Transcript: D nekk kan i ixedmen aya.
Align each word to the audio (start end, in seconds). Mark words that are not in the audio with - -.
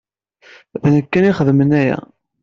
D 0.81 0.83
nekk 0.95 1.07
kan 1.09 1.25
i 1.25 1.29
ixedmen 1.31 1.71
aya. 1.81 1.99